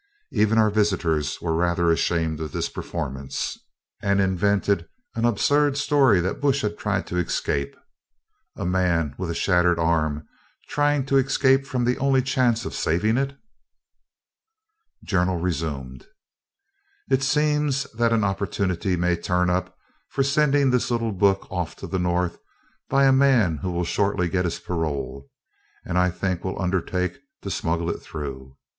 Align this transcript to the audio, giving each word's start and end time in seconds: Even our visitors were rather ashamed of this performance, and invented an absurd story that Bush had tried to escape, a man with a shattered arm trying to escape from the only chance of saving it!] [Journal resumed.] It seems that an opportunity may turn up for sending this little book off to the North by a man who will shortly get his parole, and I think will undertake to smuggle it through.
Even 0.31 0.57
our 0.57 0.71
visitors 0.71 1.39
were 1.43 1.53
rather 1.53 1.91
ashamed 1.91 2.39
of 2.39 2.51
this 2.53 2.69
performance, 2.69 3.59
and 4.01 4.19
invented 4.19 4.87
an 5.13 5.25
absurd 5.25 5.77
story 5.77 6.19
that 6.19 6.41
Bush 6.41 6.63
had 6.63 6.75
tried 6.75 7.05
to 7.05 7.17
escape, 7.17 7.75
a 8.55 8.65
man 8.65 9.13
with 9.19 9.29
a 9.29 9.35
shattered 9.35 9.77
arm 9.77 10.25
trying 10.67 11.05
to 11.05 11.17
escape 11.17 11.67
from 11.67 11.85
the 11.85 11.99
only 11.99 12.23
chance 12.23 12.65
of 12.65 12.73
saving 12.73 13.15
it!] 13.15 13.37
[Journal 15.03 15.37
resumed.] 15.37 16.07
It 17.11 17.21
seems 17.21 17.83
that 17.93 18.11
an 18.11 18.23
opportunity 18.23 18.95
may 18.95 19.15
turn 19.17 19.51
up 19.51 19.77
for 20.09 20.23
sending 20.23 20.71
this 20.71 20.89
little 20.89 21.11
book 21.11 21.45
off 21.51 21.75
to 21.75 21.85
the 21.85 21.99
North 21.99 22.39
by 22.89 23.05
a 23.05 23.11
man 23.13 23.57
who 23.57 23.69
will 23.69 23.85
shortly 23.85 24.29
get 24.29 24.45
his 24.45 24.57
parole, 24.57 25.29
and 25.85 25.95
I 25.99 26.09
think 26.09 26.43
will 26.43 26.59
undertake 26.59 27.19
to 27.43 27.51
smuggle 27.51 27.91
it 27.91 27.99
through. 28.01 28.57